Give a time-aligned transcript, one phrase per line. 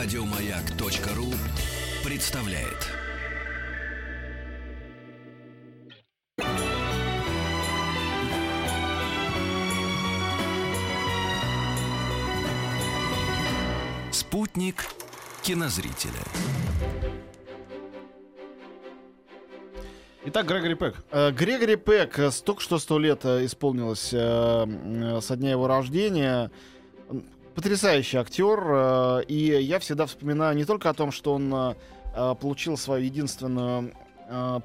[0.00, 1.26] Радиомаяк.ру
[2.08, 2.86] представляет.
[14.12, 14.84] Спутник
[15.42, 16.12] кинозрителя.
[20.26, 20.94] Итак, Грегори Пек.
[21.10, 26.52] Э, Грегори Пек, э, только что сто лет э, исполнилось со дня его рождения.
[27.58, 28.60] Потрясающий актер.
[28.68, 31.74] э, И я всегда вспоминаю не только о том, что он э,
[32.14, 33.92] э, получил свою единственную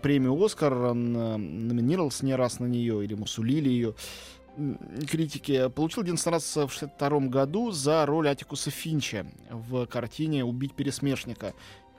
[0.04, 3.96] премию «Оскар», он номинировался не раз на нее, или ему сулили ее
[5.10, 5.70] критики.
[5.70, 11.54] Получил единственный раз в 62 году за роль Атикуса Финча в картине «Убить пересмешника»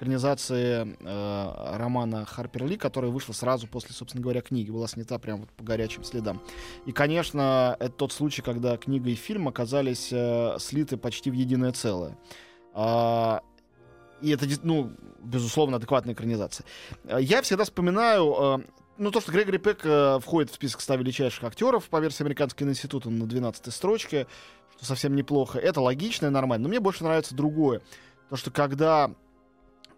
[0.04, 5.40] экранизации э, романа Харпер Ли, которая вышла сразу после, собственно говоря, книги, была снята прямо
[5.40, 6.42] вот по горячим следам.
[6.84, 11.72] И, конечно, это тот случай, когда книга и фильм оказались э, слиты почти в единое
[11.72, 12.18] целое.
[12.75, 13.42] А,
[14.20, 16.66] и это, ну, безусловно, адекватная экранизация.
[17.05, 18.58] Э, Я всегда вспоминаю, э,
[18.98, 22.69] ну, то, что Грегори Пек э, входит в список 100 величайших актеров по версии Американского
[22.69, 24.27] института на 12 строчке,
[24.77, 25.58] что совсем неплохо.
[25.58, 26.64] Это логично и нормально.
[26.64, 27.80] Но мне больше нравится другое.
[28.28, 29.14] То, что когда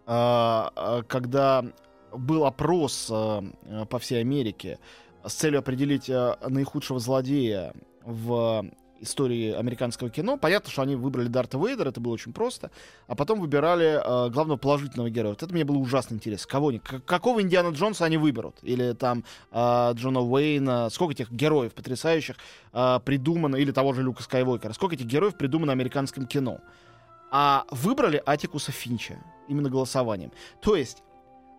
[0.07, 1.65] когда
[2.13, 4.79] был опрос а, а, по всей Америке
[5.25, 8.65] с целью определить а, наихудшего злодея в
[8.99, 10.37] истории американского кино.
[10.37, 12.71] Понятно, что они выбрали Дарта Вейдера, это было очень просто.
[13.05, 15.33] А потом выбирали а, главного положительного героя.
[15.33, 16.49] Вот это мне было ужасно интересно.
[16.49, 18.55] Кого они, какого Индиана Джонса они выберут?
[18.63, 20.89] Или там а, Джона Уэйна?
[20.89, 22.37] Сколько этих героев потрясающих
[22.71, 23.57] а, придумано?
[23.57, 24.73] Или того же Люка Скайуокера?
[24.73, 26.59] Сколько этих героев придумано американским кино?
[27.31, 30.31] А выбрали Атикуса Финча именно голосованием.
[30.61, 31.03] То есть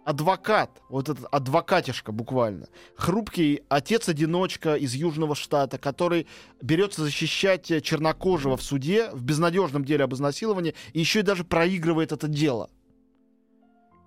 [0.05, 6.27] адвокат, вот этот адвокатишка буквально, хрупкий отец-одиночка из Южного штата, который
[6.63, 11.45] берется защищать э, чернокожего в суде в безнадежном деле об изнасиловании и еще и даже
[11.45, 12.71] проигрывает это дело.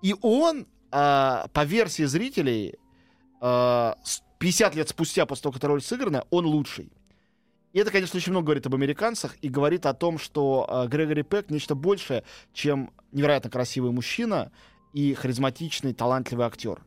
[0.02, 2.74] И он, а, по версии зрителей,
[3.40, 6.90] а, с- 50 лет спустя, после того, как эта роль сыграна, он лучший.
[7.72, 11.22] И это, конечно, очень много говорит об американцах и говорит о том, что э, Грегори
[11.22, 14.52] Пек нечто большее, чем невероятно красивый мужчина
[14.92, 16.82] и харизматичный, талантливый актер.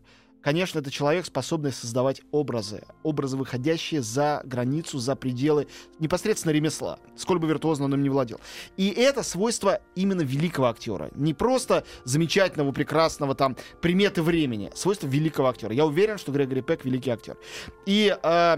[0.46, 7.40] Конечно, это человек, способный создавать образы, образы, выходящие за границу, за пределы непосредственно ремесла, сколь
[7.40, 8.40] бы виртуозно он им не владел.
[8.78, 11.10] И это свойство именно великого актера.
[11.16, 14.70] Не просто замечательного, прекрасного, там, приметы времени.
[14.76, 15.74] Свойство великого актера.
[15.74, 17.38] Я уверен, что Грегори Пек великий актер.
[17.88, 18.58] И э,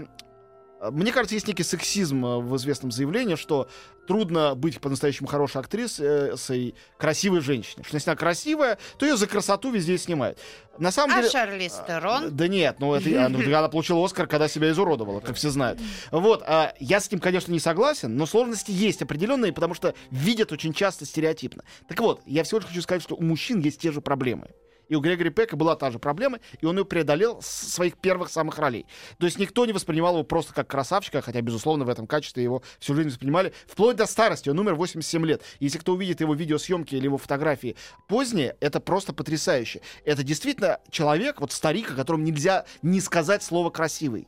[0.80, 3.68] мне кажется, есть некий сексизм э, в известном заявлении, что
[4.06, 7.84] трудно быть по-настоящему хорошей актрисой, красивой женщиной.
[7.84, 10.38] Что если она красивая, то ее за красоту везде снимают.
[10.78, 11.30] На самом А деле...
[11.30, 12.34] Шарлиз Терон?
[12.34, 15.80] Да нет, ну это а, ну, она получила Оскар, когда себя изуродовала, как все знают.
[16.10, 20.52] Вот, а, я с этим, конечно, не согласен, но сложности есть определенные, потому что видят
[20.52, 21.64] очень часто стереотипно.
[21.88, 24.48] Так вот, я всего лишь хочу сказать, что у мужчин есть те же проблемы.
[24.88, 28.30] И у Грегори Пека была та же проблема, и он ее преодолел с своих первых
[28.30, 28.86] самых ролей.
[29.18, 32.62] То есть никто не воспринимал его просто как красавчика, хотя, безусловно, в этом качестве его
[32.78, 34.48] всю жизнь воспринимали, вплоть до старости.
[34.48, 35.42] Он умер в 87 лет.
[35.60, 39.80] Если кто увидит его видеосъемки или его фотографии поздние, это просто потрясающе.
[40.04, 44.26] Это действительно человек, вот старик, о котором нельзя не сказать слово «красивый».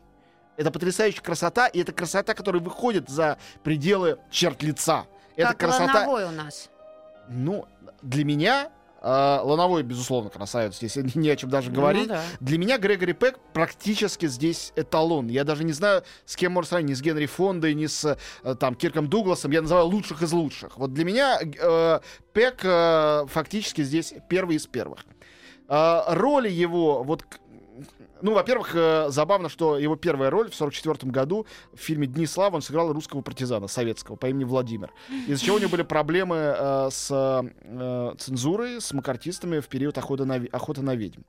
[0.57, 5.07] Это потрясающая красота, и это красота, которая выходит за пределы черт лица.
[5.35, 6.01] Это как красота...
[6.01, 6.69] Лановой у нас.
[7.31, 7.67] Ну,
[8.03, 8.71] для меня
[9.03, 10.77] Лановой, безусловно, красавец.
[10.77, 12.09] Здесь не о чем даже говорить.
[12.09, 12.23] Ну да.
[12.41, 15.29] Для меня Грегори Пек практически здесь эталон.
[15.29, 16.91] Я даже не знаю, с кем можно сравнить.
[16.91, 19.51] Ни с Генри Фондой, ни с э, там, Кирком Дугласом.
[19.53, 20.77] Я называю лучших из лучших.
[20.77, 22.01] Вот для меня э,
[22.33, 25.05] Пек э, фактически здесь первый из первых.
[25.69, 27.25] Э, роли его, вот
[28.23, 32.57] ну, во-первых, э, забавно, что его первая роль в 44 году в фильме «Дни славы»
[32.57, 34.93] он сыграл русского партизана советского по имени Владимир.
[35.27, 40.25] Из-за чего у него были проблемы э, с э, цензурой, с макартистами в период охоты
[40.25, 41.23] на, охоты на ведьм.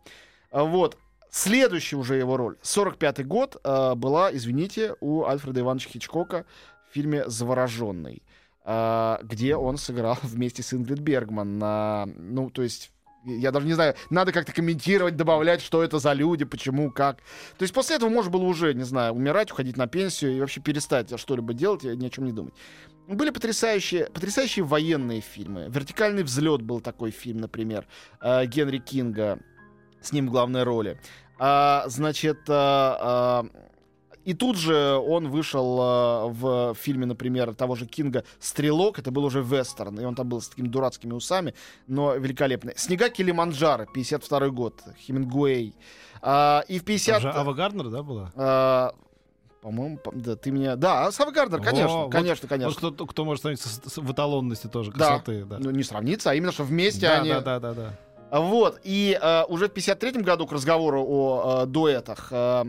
[0.52, 0.98] А Вот.
[1.34, 6.46] Следующая уже его роль, 45-й год, э, была, извините, у Альфреда Ивановича Хичкока
[6.90, 8.22] в фильме «Завороженный»,
[8.66, 11.58] э, где он сыграл вместе с Ингрид Бергман.
[11.58, 12.92] на, ну, то есть
[13.24, 17.18] я даже не знаю, надо как-то комментировать, добавлять, что это за люди, почему, как.
[17.58, 20.62] То есть после этого можно было уже, не знаю, умирать, уходить на пенсию и вообще
[20.62, 22.54] перестать что-либо делать и ни о чем не думать.
[23.08, 25.68] Были потрясающие, потрясающие военные фильмы.
[25.70, 27.88] «Вертикальный взлет» был такой фильм, например,
[28.22, 29.40] э, Генри Кинга,
[30.02, 31.00] с ним в главной роли.
[31.38, 33.71] А, значит, а, а,
[34.26, 39.00] и тут же он вышел а, в фильме, например, того же Кинга «Стрелок».
[39.00, 41.54] Это был уже вестерн, и он там был с такими дурацкими усами,
[41.88, 42.74] но великолепный.
[42.78, 45.74] «Снега Килиманджаро», 52 год, Хемингуэй.
[46.22, 47.22] А, и в 50...
[47.22, 48.32] Там же Ава Гарднер, да, была?
[48.36, 48.94] А,
[49.62, 50.76] По-моему, по- да, ты меня...
[50.76, 52.70] Да, Сава Гарднер, конечно, Во, вот- конечно, конечно.
[52.82, 54.98] Вот кто, кто может сравниться с- с- в эталонности тоже Да.
[55.20, 55.46] красоты.
[55.46, 57.30] Да, Ну, не сравниться, а именно, что вместе да, они...
[57.30, 58.00] да, да, да, да.
[58.32, 62.64] А Вот, и э, уже в 53 году к разговору о э, дуэтах э,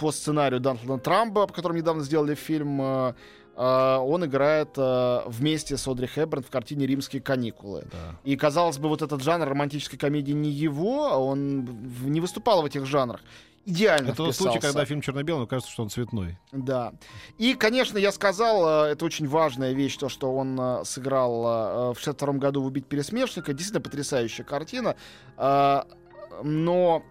[0.00, 3.14] по сценарию Дональда Трампа, по которому недавно сделали фильм, э,
[3.54, 7.84] э, он играет э, вместе с Одри Хэбберн в картине «Римские каникулы».
[7.92, 8.16] да.
[8.24, 11.68] И, казалось бы, вот этот жанр романтической комедии не его, а он
[12.06, 13.20] не выступал в этих жанрах.
[13.66, 14.74] Идеально Это тот случай, вписался.
[14.74, 16.38] когда фильм черно-белый, но кажется, что он цветной.
[16.50, 16.94] Да.
[17.36, 22.62] И, конечно, я сказал, это очень важная вещь, то, что он сыграл в 62 году
[22.62, 23.52] в «Убить пересмешника».
[23.52, 24.96] Действительно потрясающая картина.
[25.36, 27.02] Но...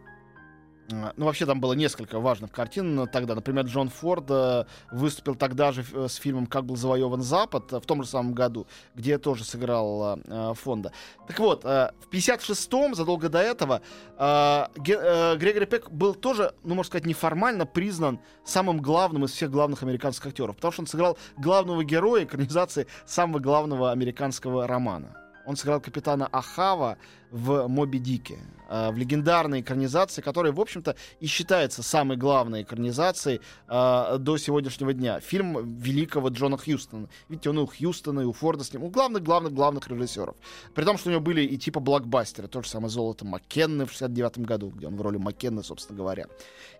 [0.92, 3.36] Ну, вообще, там было несколько важных картин тогда.
[3.36, 7.80] Например, Джон Форд э, выступил тогда же э, с фильмом «Как был завоеван Запад» э,
[7.80, 10.20] в том же самом году, где тоже сыграл
[10.56, 10.92] Фонда.
[11.28, 13.82] Так вот, в 56-м, задолго до этого,
[14.18, 20.28] Грегори Пек был тоже, ну, можно сказать, неформально признан самым главным из всех главных американских
[20.28, 25.29] актеров, потому что он сыграл главного героя экранизации самого главного американского романа.
[25.50, 27.00] Он сыграл капитана Ахава
[27.32, 28.38] в «Моби Дике»,
[28.70, 34.94] э, в легендарной экранизации, которая, в общем-то, и считается самой главной экранизацией э, до сегодняшнего
[34.94, 35.20] дня.
[35.20, 37.10] Фильм великого Джона Хьюстона.
[37.30, 38.84] Видите, он и у Хьюстона, и у Форда с ним.
[38.84, 40.36] У главных-главных-главных режиссеров.
[40.76, 42.48] При том, что у него были и типа блокбастеры.
[42.48, 46.28] То же самое «Золото Маккенны» в 69 году, где он в роли Маккенны, собственно говоря.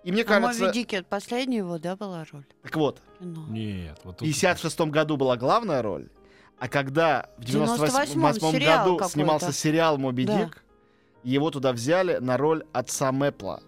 [0.04, 0.66] И мне А кажется...
[0.66, 2.46] Моби Дике последняя его, да, была роль?
[2.62, 3.48] Так вот, Кино.
[3.50, 4.28] Нет, вот в тут...
[4.28, 6.08] 56 году была главная роль,
[6.60, 10.46] а когда в 98 98-м сериал году снимался сериал «Моби Да.
[10.46, 10.64] Дик»,
[11.24, 13.62] его туда взяли на роль отца Мэпла.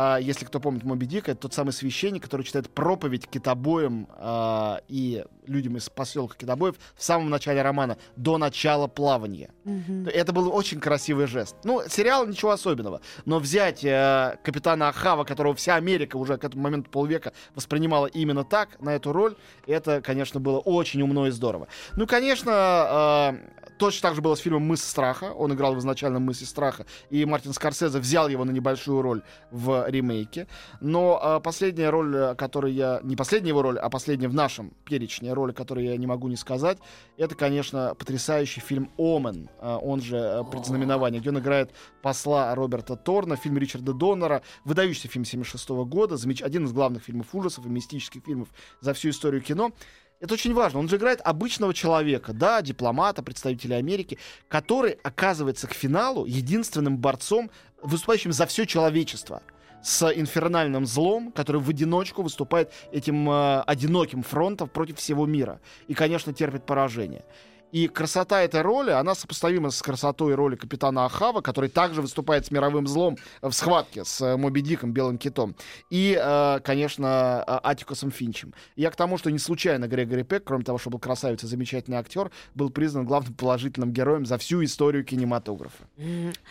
[0.00, 4.80] А, если кто помнит Моби Дик, это тот самый священник, который читает проповедь китобоям а,
[4.86, 9.50] и людям из поселка китобоев в самом начале романа, до начала плавания.
[9.64, 10.06] Мгм.
[10.06, 11.56] Это был очень красивый жест.
[11.64, 13.00] Ну, сериал ничего особенного.
[13.24, 18.44] Но взять э, капитана Ахава, которого вся Америка уже к этому моменту полвека воспринимала именно
[18.44, 19.34] так, на эту роль,
[19.66, 21.66] это, конечно, было очень умно и здорово.
[21.96, 25.32] Ну, конечно, э, точно так же было с фильмом «Мыс страха».
[25.32, 26.86] Он играл в изначальном «Мысе страха».
[27.10, 30.46] И Мартин Скорсезе взял его на небольшую роль в ремейке.
[30.80, 33.00] Но э, последняя роль, э, которую я...
[33.02, 36.36] Не последняя его роль, а последняя в нашем перечне роли, которую я не могу не
[36.36, 36.78] сказать,
[37.16, 41.70] это, конечно, потрясающий фильм «Омен», э, он же э, «Предзнаменование», где он играет
[42.02, 47.66] посла Роберта Торна, фильм Ричарда Доннера, выдающийся фильм 76 года, один из главных фильмов ужасов
[47.66, 48.48] и мистических фильмов
[48.80, 49.72] за всю историю кино.
[50.20, 50.80] Это очень важно.
[50.80, 54.18] Он же играет обычного человека, да, дипломата, представителя Америки,
[54.48, 57.50] который оказывается к финалу единственным борцом,
[57.82, 59.42] выступающим за все человечество
[59.80, 65.60] с инфернальным злом, который в одиночку выступает этим э, одиноким фронтом против всего мира.
[65.86, 67.24] И, конечно, терпит поражение.
[67.72, 72.50] И красота этой роли, она сопоставима с красотой роли капитана Ахава, который также выступает с
[72.50, 75.54] мировым злом в схватке с э, Моби Диком, Белым Китом.
[75.90, 78.54] И, э, конечно, э, Атикусом Финчем.
[78.76, 81.98] Я к тому, что не случайно Грегори Пек, кроме того, что был красавец и замечательный
[81.98, 85.84] актер, был признан главным положительным героем за всю историю кинематографа.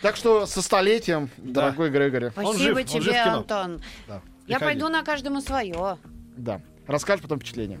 [0.02, 2.30] Так что со столетием, дорогой Грегори.
[2.30, 3.36] Спасибо жив, он тебе, жив в кино.
[3.38, 3.82] Антон.
[4.06, 4.22] Да.
[4.46, 4.80] Я Приходи.
[4.80, 5.98] пойду на каждому свое.
[6.36, 6.62] Да.
[6.86, 7.80] Расскажешь потом впечатления.